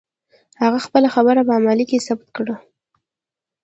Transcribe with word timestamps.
هغه 0.63 0.79
خپله 0.85 1.07
خبره 1.15 1.41
په 1.47 1.53
عمل 1.59 1.79
کې 1.89 2.03
ثابته 2.07 2.31
کړه. 2.37 2.55